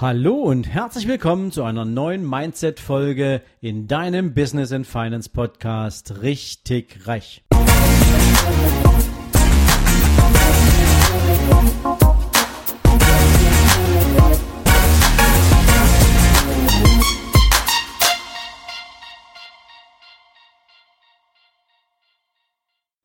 [0.00, 7.06] Hallo und herzlich willkommen zu einer neuen Mindset-Folge in deinem Business and Finance Podcast Richtig
[7.06, 7.44] Reich.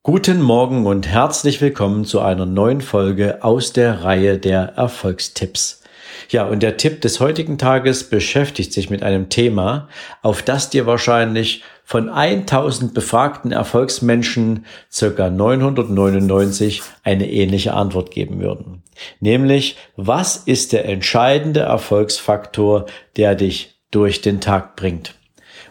[0.01, 5.81] Guten Morgen und herzlich willkommen zu einer neuen Folge aus der Reihe der Erfolgstipps.
[6.29, 9.89] Ja, und der Tipp des heutigen Tages beschäftigt sich mit einem Thema,
[10.21, 18.81] auf das dir wahrscheinlich von 1000 befragten Erfolgsmenschen circa 999 eine ähnliche Antwort geben würden.
[19.19, 25.13] Nämlich, was ist der entscheidende Erfolgsfaktor, der dich durch den Tag bringt?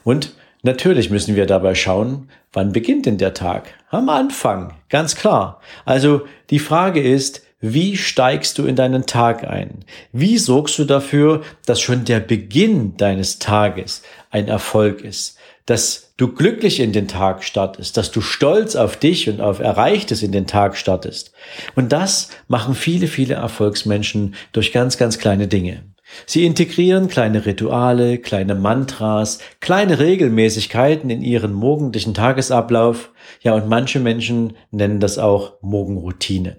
[0.05, 3.75] Und natürlich müssen wir dabei schauen, wann beginnt denn der Tag?
[3.91, 5.61] Am Anfang, ganz klar.
[5.85, 7.43] Also die Frage ist,
[7.73, 9.87] wie steigst du in deinen Tag ein?
[10.13, 15.39] Wie sorgst du dafür, dass schon der Beginn deines Tages ein Erfolg ist?
[15.65, 20.23] Dass du glücklich in den Tag startest, dass du stolz auf dich und auf Erreichtes
[20.23, 21.33] in den Tag startest.
[21.75, 25.85] Und das machen viele, viele Erfolgsmenschen durch ganz, ganz kleine Dinge.
[26.27, 33.11] Sie integrieren kleine Rituale, kleine Mantras, kleine Regelmäßigkeiten in ihren morgendlichen Tagesablauf.
[33.41, 36.59] Ja, und manche Menschen nennen das auch Morgenroutine.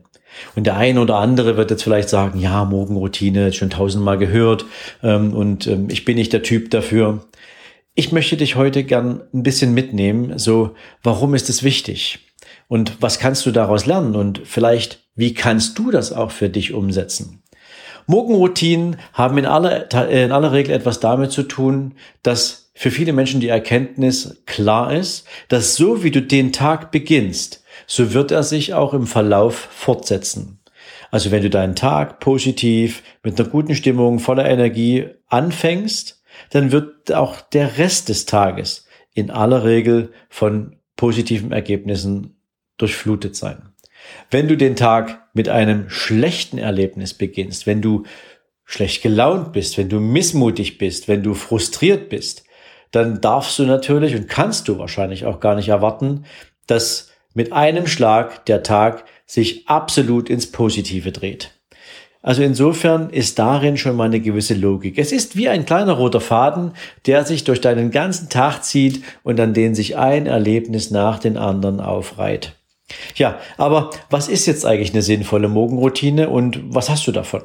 [0.55, 4.65] Und der eine oder andere wird jetzt vielleicht sagen, ja, Morgenroutine, schon tausendmal gehört
[5.03, 7.25] ähm, und ähm, ich bin nicht der Typ dafür.
[7.93, 12.19] Ich möchte dich heute gern ein bisschen mitnehmen, so warum ist es wichtig
[12.67, 16.73] und was kannst du daraus lernen und vielleicht wie kannst du das auch für dich
[16.73, 17.41] umsetzen.
[18.07, 23.39] Morgenroutinen haben in aller, in aller Regel etwas damit zu tun, dass für viele Menschen
[23.39, 28.73] die Erkenntnis klar ist, dass so wie du den Tag beginnst, so wird er sich
[28.73, 30.59] auch im Verlauf fortsetzen.
[31.09, 37.13] Also wenn du deinen Tag positiv, mit einer guten Stimmung, voller Energie anfängst, dann wird
[37.13, 42.35] auch der Rest des Tages in aller Regel von positiven Ergebnissen
[42.77, 43.69] durchflutet sein.
[44.29, 48.03] Wenn du den Tag mit einem schlechten Erlebnis beginnst, wenn du
[48.65, 52.44] schlecht gelaunt bist, wenn du missmutig bist, wenn du frustriert bist,
[52.95, 56.25] dann darfst du natürlich und kannst du wahrscheinlich auch gar nicht erwarten,
[56.67, 61.51] dass mit einem Schlag der Tag sich absolut ins Positive dreht.
[62.21, 64.97] Also insofern ist darin schon mal eine gewisse Logik.
[64.97, 66.71] Es ist wie ein kleiner roter Faden,
[67.05, 71.37] der sich durch deinen ganzen Tag zieht und an den sich ein Erlebnis nach den
[71.37, 72.53] anderen aufreiht.
[73.15, 77.43] Ja, aber was ist jetzt eigentlich eine sinnvolle Morgenroutine und was hast du davon?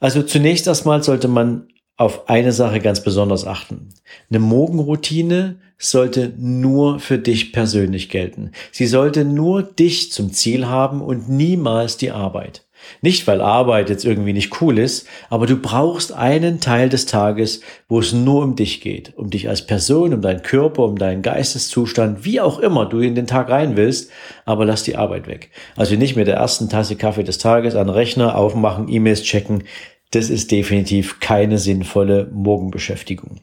[0.00, 3.90] Also zunächst erstmal sollte man auf eine Sache ganz besonders achten.
[4.30, 8.52] Eine Morgenroutine sollte nur für dich persönlich gelten.
[8.70, 12.64] Sie sollte nur dich zum Ziel haben und niemals die Arbeit.
[13.00, 17.60] Nicht, weil Arbeit jetzt irgendwie nicht cool ist, aber du brauchst einen Teil des Tages,
[17.88, 19.12] wo es nur um dich geht.
[19.16, 23.14] Um dich als Person, um deinen Körper, um deinen Geisteszustand, wie auch immer du in
[23.14, 24.10] den Tag rein willst,
[24.44, 25.50] aber lass die Arbeit weg.
[25.76, 29.64] Also nicht mit der ersten Tasse Kaffee des Tages an Rechner aufmachen, E-Mails checken.
[30.12, 33.40] Das ist definitiv keine sinnvolle Morgenbeschäftigung.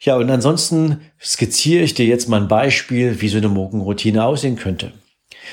[0.00, 4.56] Ja, und ansonsten skizziere ich dir jetzt mal ein Beispiel, wie so eine Morgenroutine aussehen
[4.56, 4.92] könnte.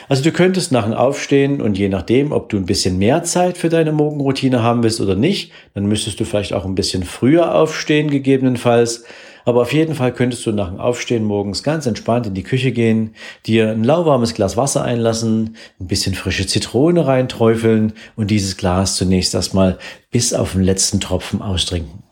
[0.09, 3.57] Also du könntest nach dem Aufstehen und je nachdem, ob du ein bisschen mehr Zeit
[3.57, 7.55] für deine Morgenroutine haben willst oder nicht, dann müsstest du vielleicht auch ein bisschen früher
[7.55, 9.05] aufstehen, gegebenenfalls.
[9.45, 12.71] Aber auf jeden Fall könntest du nach dem Aufstehen morgens ganz entspannt in die Küche
[12.71, 18.95] gehen, dir ein lauwarmes Glas Wasser einlassen, ein bisschen frische Zitrone reinträufeln und dieses Glas
[18.95, 19.77] zunächst erstmal
[20.11, 22.05] bis auf den letzten Tropfen austrinken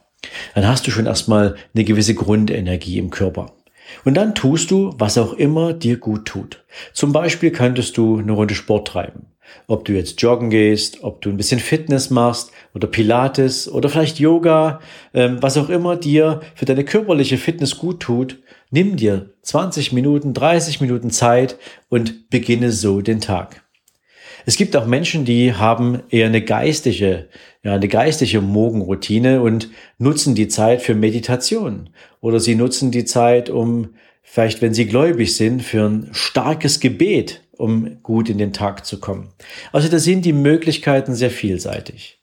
[0.56, 3.54] dann hast du schon erstmal eine gewisse Grundenergie im Körper.
[4.06, 6.64] Und dann tust du, was auch immer dir gut tut.
[6.94, 9.28] Zum Beispiel könntest du eine Runde Sport treiben.
[9.68, 14.20] Ob du jetzt joggen gehst, ob du ein bisschen Fitness machst oder Pilates oder vielleicht
[14.20, 14.80] Yoga,
[15.14, 18.40] ähm, was auch immer dir für deine körperliche Fitness gut tut,
[18.72, 21.58] nimm dir 20 Minuten, 30 Minuten Zeit
[21.90, 23.64] und beginne so den Tag.
[24.46, 27.30] Es gibt auch Menschen, die haben eher eine geistige,
[27.64, 31.90] ja, eine geistige Morgenroutine und nutzen die Zeit für Meditation.
[32.20, 33.90] Oder sie nutzen die Zeit, um
[34.22, 39.00] vielleicht, wenn sie gläubig sind, für ein starkes Gebet, um gut in den Tag zu
[39.00, 39.30] kommen.
[39.72, 42.20] Also da sind die Möglichkeiten sehr vielseitig.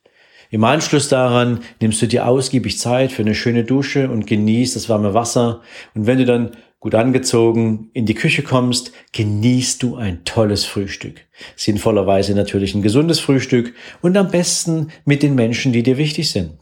[0.51, 4.89] Im Anschluss daran nimmst du dir ausgiebig Zeit für eine schöne Dusche und genießt das
[4.89, 5.63] warme Wasser.
[5.95, 11.21] Und wenn du dann gut angezogen in die Küche kommst, genießt du ein tolles Frühstück.
[11.55, 16.53] Sinnvollerweise natürlich ein gesundes Frühstück und am besten mit den Menschen, die dir wichtig sind.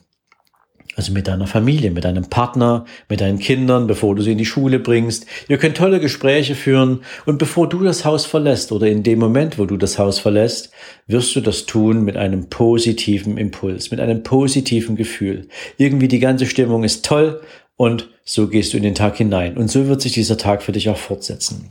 [0.99, 4.45] Also mit deiner Familie, mit deinem Partner, mit deinen Kindern, bevor du sie in die
[4.45, 5.27] Schule bringst.
[5.47, 9.61] Ihr könnt tolle Gespräche führen und bevor du das Haus verlässt oder in dem Moment,
[9.61, 10.73] wo du das Haus verlässt,
[11.07, 15.47] wirst du das tun mit einem positiven Impuls, mit einem positiven Gefühl.
[15.77, 17.43] Irgendwie die ganze Stimmung ist toll
[17.79, 19.57] und so gehst du in den Tag hinein.
[19.57, 21.71] Und so wird sich dieser Tag für dich auch fortsetzen.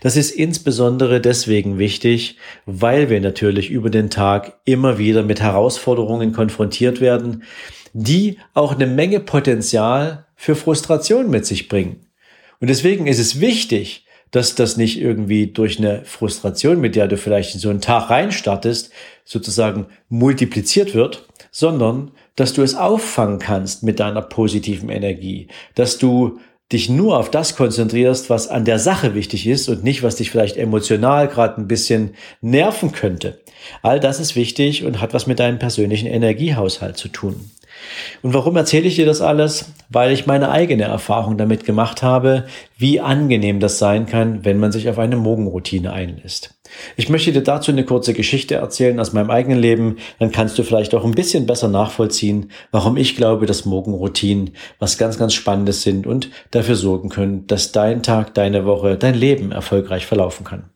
[0.00, 6.32] Das ist insbesondere deswegen wichtig, weil wir natürlich über den Tag immer wieder mit Herausforderungen
[6.32, 7.44] konfrontiert werden,
[7.92, 12.08] die auch eine Menge Potenzial für Frustration mit sich bringen.
[12.58, 17.16] Und deswegen ist es wichtig, dass das nicht irgendwie durch eine Frustration, mit der du
[17.16, 18.90] vielleicht in so einen Tag reinstartest,
[19.24, 26.38] sozusagen multipliziert wird, sondern dass du es auffangen kannst mit deiner positiven Energie, dass du
[26.72, 30.30] dich nur auf das konzentrierst, was an der Sache wichtig ist und nicht, was dich
[30.30, 33.40] vielleicht emotional gerade ein bisschen nerven könnte.
[33.82, 37.50] All das ist wichtig und hat was mit deinem persönlichen Energiehaushalt zu tun.
[38.22, 39.72] Und warum erzähle ich dir das alles?
[39.90, 42.46] Weil ich meine eigene Erfahrung damit gemacht habe,
[42.78, 46.53] wie angenehm das sein kann, wenn man sich auf eine Morgenroutine einlässt.
[46.96, 50.62] Ich möchte dir dazu eine kurze Geschichte erzählen aus meinem eigenen Leben, dann kannst du
[50.62, 55.82] vielleicht auch ein bisschen besser nachvollziehen, warum ich glaube, dass Morgenroutinen was ganz, ganz Spannendes
[55.82, 60.70] sind und dafür sorgen können, dass dein Tag, deine Woche, dein Leben erfolgreich verlaufen kann.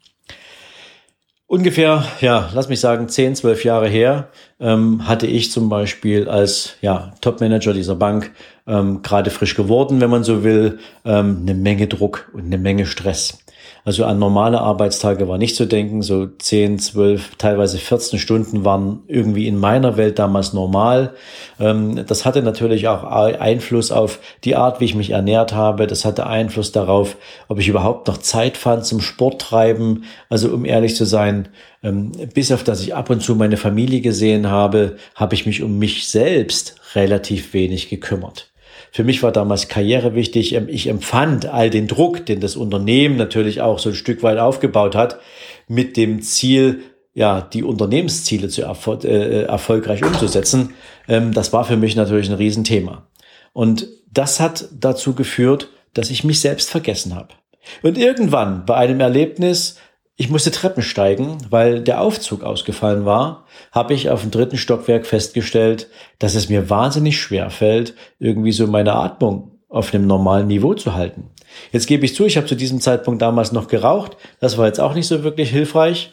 [1.50, 4.28] Ungefähr, ja, lass mich sagen, 10, 12 Jahre her
[4.60, 8.32] ähm, hatte ich zum Beispiel als ja, Top-Manager dieser Bank
[8.66, 12.84] ähm, gerade frisch geworden, wenn man so will, ähm, eine Menge Druck und eine Menge
[12.84, 13.38] Stress.
[13.84, 16.02] Also an normale Arbeitstage war nicht zu denken.
[16.02, 21.14] So 10, 12, teilweise 14 Stunden waren irgendwie in meiner Welt damals normal.
[21.58, 25.86] Ähm, das hatte natürlich auch Einfluss auf die Art, wie ich mich ernährt habe.
[25.86, 27.16] Das hatte Einfluss darauf,
[27.48, 30.04] ob ich überhaupt noch Zeit fand zum Sport treiben.
[30.28, 31.48] Also um ehrlich zu sein,
[31.82, 35.62] ähm, bis auf dass ich ab und zu meine Familie gesehen habe, habe ich mich
[35.62, 38.47] um mich selbst relativ wenig gekümmert.
[38.92, 40.54] Für mich war damals Karriere wichtig.
[40.54, 44.38] Ähm, ich empfand all den Druck, den das Unternehmen natürlich auch so ein Stück weit
[44.38, 45.18] aufgebaut hat,
[45.66, 46.82] mit dem Ziel,
[47.14, 50.74] ja, die Unternehmensziele zu erfol äh, erfolgreich umzusetzen.
[51.08, 53.06] Ähm, das war für mich natürlich ein Riesenthema.
[53.52, 57.34] Und das hat dazu geführt, dass ich mich selbst vergessen habe.
[57.82, 59.76] Und irgendwann bei einem Erlebnis,
[60.20, 65.06] ich musste Treppen steigen, weil der Aufzug ausgefallen war, habe ich auf dem dritten Stockwerk
[65.06, 65.86] festgestellt,
[66.18, 70.94] dass es mir wahnsinnig schwer fällt, irgendwie so meine Atmung auf einem normalen Niveau zu
[70.94, 71.30] halten.
[71.70, 74.16] Jetzt gebe ich zu, ich habe zu diesem Zeitpunkt damals noch geraucht.
[74.40, 76.10] Das war jetzt auch nicht so wirklich hilfreich.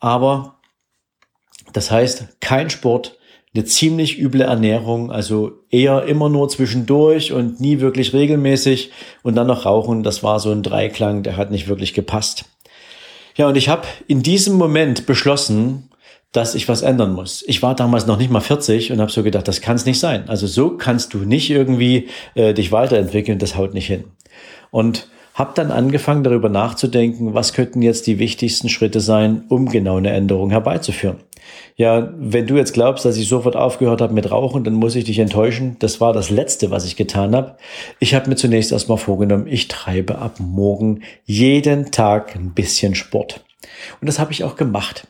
[0.00, 0.56] Aber
[1.72, 3.18] das heißt, kein Sport,
[3.54, 8.90] eine ziemlich üble Ernährung, also eher immer nur zwischendurch und nie wirklich regelmäßig
[9.22, 10.02] und dann noch rauchen.
[10.02, 12.46] Das war so ein Dreiklang, der hat nicht wirklich gepasst.
[13.36, 15.90] Ja, und ich habe in diesem Moment beschlossen,
[16.32, 17.44] dass ich was ändern muss.
[17.46, 20.00] Ich war damals noch nicht mal 40 und habe so gedacht, das kann es nicht
[20.00, 20.28] sein.
[20.28, 24.04] Also so kannst du nicht irgendwie äh, dich weiterentwickeln, das haut nicht hin.
[24.70, 29.96] Und habe dann angefangen darüber nachzudenken, was könnten jetzt die wichtigsten Schritte sein, um genau
[29.96, 31.18] eine Änderung herbeizuführen.
[31.76, 35.04] Ja, wenn du jetzt glaubst, dass ich sofort aufgehört habe mit Rauchen, dann muss ich
[35.04, 35.76] dich enttäuschen.
[35.80, 37.56] Das war das Letzte, was ich getan habe.
[37.98, 43.44] Ich habe mir zunächst erstmal vorgenommen, ich treibe ab morgen jeden Tag ein bisschen Sport.
[44.00, 45.08] Und das habe ich auch gemacht.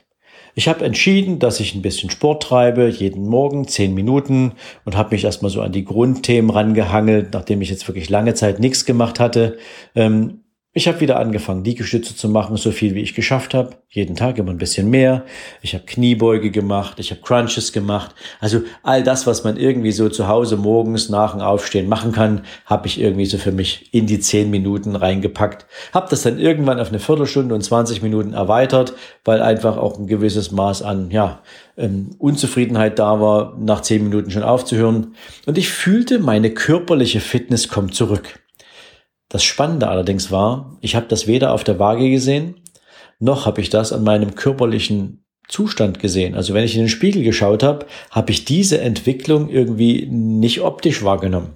[0.55, 4.53] Ich habe entschieden, dass ich ein bisschen Sport treibe, jeden Morgen zehn Minuten
[4.85, 8.61] und habe mich erstmal so an die Grundthemen rangehangelt, nachdem ich jetzt wirklich lange Zeit
[8.61, 9.59] nichts gemacht hatte.
[9.97, 10.44] Ähm,
[10.76, 13.76] ich habe wieder angefangen, Liegestütze zu machen, so viel wie ich geschafft habe.
[13.91, 15.25] Jeden Tag immer ein bisschen mehr.
[15.62, 18.12] Ich habe Kniebeuge gemacht, ich habe Crunches gemacht.
[18.41, 22.43] Also all das, was man irgendwie so zu Hause morgens nach dem Aufstehen machen kann,
[22.67, 25.64] habe ich irgendwie so für mich in die zehn Minuten reingepackt.
[25.93, 30.09] Habe das dann irgendwann auf eine Viertelstunde und 20 Minuten erweitert, weil einfach auch ein
[30.09, 31.40] gewisses Maß an ja,
[31.76, 35.14] ähm, Unzufriedenheit da war, nach zehn Minuten schon aufzuhören.
[35.47, 38.40] Und ich fühlte, meine körperliche Fitness kommt zurück.
[39.35, 42.62] Das Spannende allerdings war, ich habe das weder auf der Waage gesehen,
[43.19, 46.37] noch habe ich das an meinem körperlichen Zustand gesehen.
[46.37, 51.03] Also wenn ich in den Spiegel geschaut habe, habe ich diese Entwicklung irgendwie nicht optisch
[51.03, 51.50] wahrgenommen.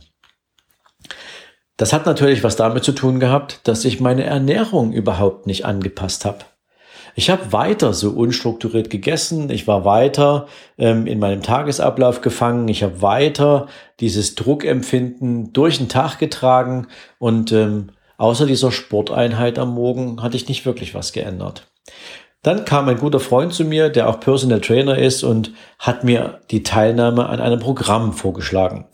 [1.77, 6.25] Das hat natürlich was damit zu tun gehabt, dass ich meine Ernährung überhaupt nicht angepasst
[6.25, 6.41] habe.
[7.19, 10.47] Ich habe weiter so unstrukturiert gegessen, ich war weiter
[10.79, 13.67] ähm, in meinem Tagesablauf gefangen, ich habe weiter
[13.99, 16.87] dieses Druckempfinden durch den Tag getragen
[17.19, 21.67] und ähm, außer dieser Sporteinheit am Morgen hatte ich nicht wirklich was geändert.
[22.43, 26.43] Dann kam ein guter Freund zu mir, der auch Personal Trainer ist und hat mir
[26.53, 28.87] die Teilnahme an einem Programm vorgeschlagen.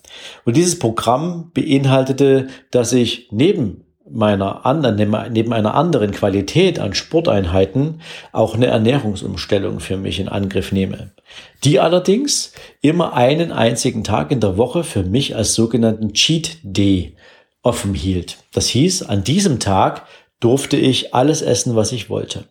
[0.47, 8.01] Und dieses Programm beinhaltete, dass ich neben meiner anderen, neben einer anderen Qualität an Sporteinheiten
[8.33, 11.13] auch eine Ernährungsumstellung für mich in Angriff nehme.
[11.65, 17.17] Die allerdings immer einen einzigen Tag in der Woche für mich als sogenannten Cheat Day
[17.63, 18.39] offen hielt.
[18.53, 20.07] Das hieß, an diesem Tag
[20.39, 22.45] durfte ich alles essen, was ich wollte.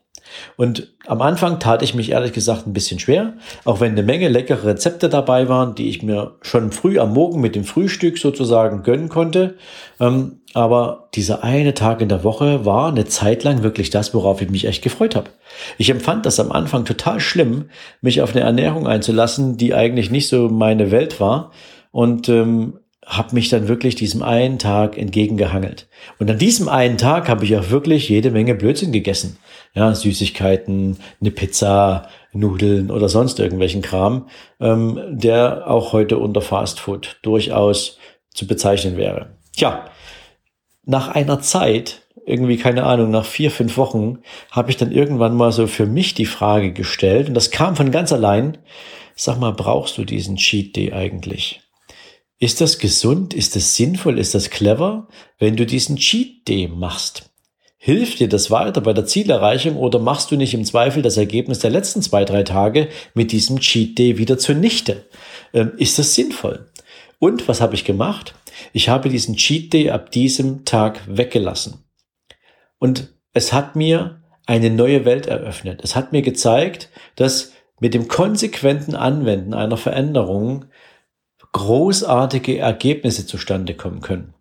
[0.58, 3.34] Und am Anfang tat ich mich ehrlich gesagt ein bisschen schwer,
[3.66, 7.42] auch wenn eine Menge leckere Rezepte dabei waren, die ich mir schon früh am Morgen
[7.42, 9.56] mit dem Frühstück sozusagen gönnen konnte.
[10.00, 14.42] Ähm, aber dieser eine Tag in der Woche war eine Zeit lang wirklich das, worauf
[14.42, 15.32] ich mich echt gefreut habe.
[15.78, 17.70] Ich empfand das am Anfang total schlimm,
[18.02, 21.52] mich auf eine Ernährung einzulassen, die eigentlich nicht so meine Welt war.
[21.92, 25.88] Und ähm, habe mich dann wirklich diesem einen Tag entgegengehangelt.
[26.20, 29.38] Und an diesem einen Tag habe ich auch wirklich jede Menge Blödsinn gegessen.
[29.74, 34.28] Ja, Süßigkeiten, eine Pizza, Nudeln oder sonst irgendwelchen Kram,
[34.60, 37.98] ähm, der auch heute unter Fastfood durchaus
[38.34, 39.38] zu bezeichnen wäre.
[39.56, 39.86] Tja,
[40.86, 44.20] nach einer Zeit, irgendwie keine Ahnung, nach vier, fünf Wochen,
[44.52, 47.92] habe ich dann irgendwann mal so für mich die Frage gestellt, und das kam von
[47.92, 48.58] ganz allein,
[49.16, 51.63] sag mal, brauchst du diesen Cheat Day eigentlich?
[52.44, 53.34] Ist das gesund?
[53.34, 54.20] Ist das sinnvoll?
[54.20, 55.08] Ist das clever,
[55.40, 57.32] wenn du diesen Cheat Day machst?
[57.78, 61.60] Hilft dir das weiter bei der Zielerreichung oder machst du nicht im Zweifel das Ergebnis
[61.60, 65.06] der letzten zwei, drei Tage mit diesem Cheat Day wieder zunichte?
[65.54, 66.70] Ähm, ist das sinnvoll?
[67.18, 68.36] Und was habe ich gemacht?
[68.74, 71.86] Ich habe diesen Cheat Day ab diesem Tag weggelassen.
[72.78, 75.80] Und es hat mir eine neue Welt eröffnet.
[75.82, 80.66] Es hat mir gezeigt, dass mit dem konsequenten Anwenden einer Veränderung
[81.54, 84.34] großartige Ergebnisse zustande kommen können.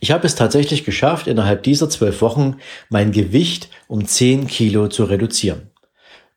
[0.00, 2.56] Ich habe es tatsächlich geschafft, innerhalb dieser zwölf Wochen
[2.90, 5.70] mein Gewicht um zehn Kilo zu reduzieren.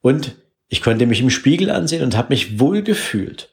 [0.02, 0.36] Und
[0.70, 3.50] ich konnte mich im Spiegel ansehen und habe mich wohl gefühlt.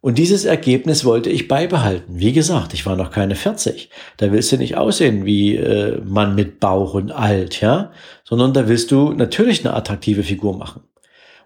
[0.00, 2.18] Und dieses Ergebnis wollte ich beibehalten.
[2.18, 3.88] Wie gesagt, ich war noch keine 40.
[4.16, 7.92] Da willst du nicht aussehen wie äh, Mann mit Bauch und alt, ja,
[8.24, 10.82] sondern da willst du natürlich eine attraktive Figur machen.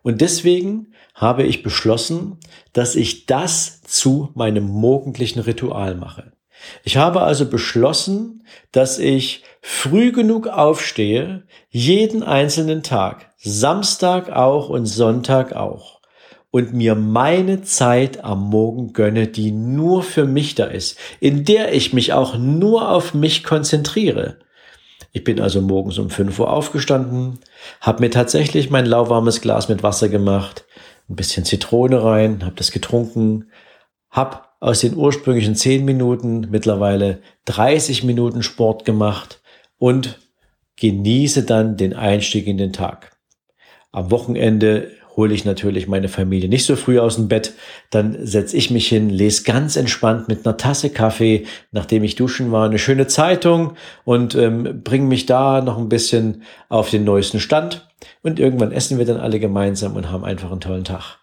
[0.03, 2.39] Und deswegen habe ich beschlossen,
[2.75, 6.33] dass ich das zu meinem morgendlichen Ritual mache.
[6.85, 14.87] Ich habe also beschlossen, dass ich früh genug aufstehe, jeden einzelnen Tag, Samstag auch und
[14.87, 16.01] Sonntag auch,
[16.51, 21.73] und mir meine Zeit am Morgen gönne, die nur für mich da ist, in der
[21.75, 24.39] ich mich auch nur auf mich konzentriere.
[25.13, 27.39] Ich bin also morgens um 5 Uhr aufgestanden,
[27.81, 30.67] habe mir tatsächlich mein lauwarmes Glas mit Wasser gemacht,
[31.09, 33.51] ein bisschen Zitrone rein, habe das getrunken,
[34.11, 39.41] habe aus den ursprünglichen 10 Minuten mittlerweile 30 Minuten Sport gemacht
[39.79, 40.19] und
[40.77, 43.17] genieße dann den Einstieg in den Tag.
[43.93, 47.55] Am Wochenende hole ich natürlich meine Familie nicht so früh aus dem Bett.
[47.91, 52.53] Dann setze ich mich hin, lese ganz entspannt mit einer Tasse Kaffee, nachdem ich duschen
[52.53, 57.41] war, eine schöne Zeitung und ähm, bringe mich da noch ein bisschen auf den neuesten
[57.41, 57.86] Stand.
[58.27, 61.19] Und irgendwann essen wir dann alle gemeinsam und haben einfach einen tollen Tag.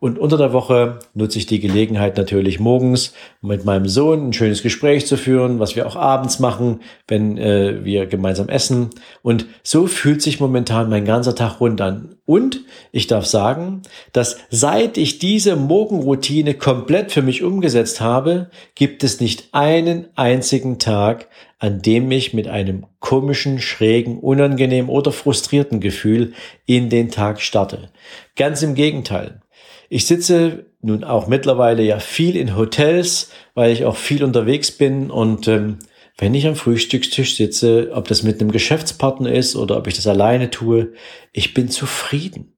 [0.00, 3.12] Und unter der Woche nutze ich die Gelegenheit natürlich morgens
[3.42, 7.84] mit meinem Sohn ein schönes Gespräch zu führen, was wir auch abends machen, wenn äh,
[7.84, 8.88] wir gemeinsam essen.
[9.20, 12.14] Und so fühlt sich momentan mein ganzer Tag rund an.
[12.24, 12.60] Und
[12.92, 13.82] ich darf sagen,
[14.14, 20.78] dass seit ich diese Morgenroutine komplett für mich umgesetzt habe, gibt es nicht einen einzigen
[20.78, 21.28] Tag,
[21.58, 26.32] an dem ich mit einem komischen, schrägen, unangenehmen oder frustrierten Gefühl
[26.66, 27.90] in den Tag starte.
[28.36, 29.40] Ganz im Gegenteil.
[29.88, 35.10] Ich sitze nun auch mittlerweile ja viel in Hotels, weil ich auch viel unterwegs bin
[35.10, 35.78] und ähm,
[36.18, 40.08] wenn ich am Frühstückstisch sitze, ob das mit einem Geschäftspartner ist oder ob ich das
[40.08, 40.92] alleine tue,
[41.32, 42.57] ich bin zufrieden.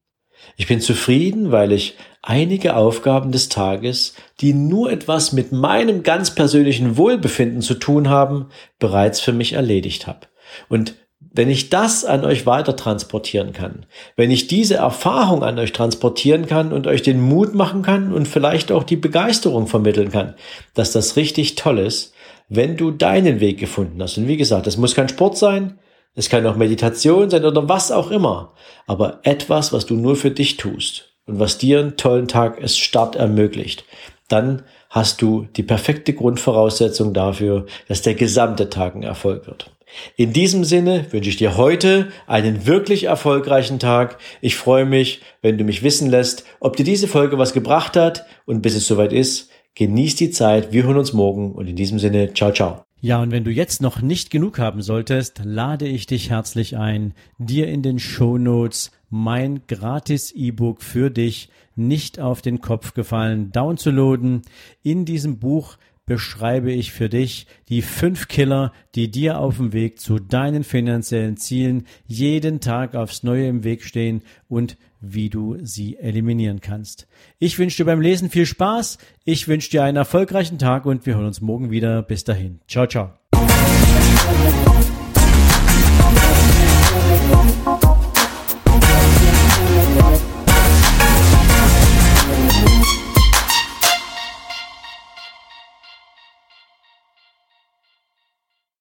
[0.57, 6.35] Ich bin zufrieden, weil ich einige Aufgaben des Tages, die nur etwas mit meinem ganz
[6.35, 8.47] persönlichen Wohlbefinden zu tun haben,
[8.79, 10.27] bereits für mich erledigt habe.
[10.69, 10.95] Und
[11.33, 16.47] wenn ich das an euch weiter transportieren kann, wenn ich diese Erfahrung an euch transportieren
[16.47, 20.35] kann und euch den Mut machen kann und vielleicht auch die Begeisterung vermitteln kann,
[20.75, 22.15] dass das richtig toll ist,
[22.49, 24.19] wenn du deinen Weg gefunden hast.
[24.19, 25.79] Und wie gesagt, es muss kein Sport sein,
[26.15, 28.55] es kann auch Meditation sein oder was auch immer,
[28.87, 32.77] aber etwas, was du nur für dich tust und was dir einen tollen Tag es
[32.77, 33.85] Start ermöglicht,
[34.29, 39.71] dann hast du die perfekte Grundvoraussetzung dafür, dass der gesamte Tag ein Erfolg wird.
[40.17, 44.19] In diesem Sinne wünsche ich dir heute einen wirklich erfolgreichen Tag.
[44.41, 48.25] Ich freue mich, wenn du mich wissen lässt, ob dir diese Folge was gebracht hat
[48.47, 50.73] und bis es soweit ist, genieß die Zeit.
[50.73, 52.90] Wir hören uns morgen und in diesem Sinne, ciao, ciao.
[53.03, 57.15] Ja, und wenn du jetzt noch nicht genug haben solltest, lade ich dich herzlich ein,
[57.39, 63.53] dir in den Show Notes mein gratis E-Book für dich nicht auf den Kopf gefallen
[63.53, 64.43] downzuladen.
[64.83, 65.79] In diesem Buch
[66.11, 71.37] beschreibe ich für dich die fünf Killer, die dir auf dem Weg zu deinen finanziellen
[71.37, 77.07] Zielen jeden Tag aufs Neue im Weg stehen und wie du sie eliminieren kannst.
[77.39, 81.15] Ich wünsche dir beim Lesen viel Spaß, ich wünsche dir einen erfolgreichen Tag und wir
[81.15, 82.03] hören uns morgen wieder.
[82.03, 82.59] Bis dahin.
[82.67, 83.13] Ciao, ciao.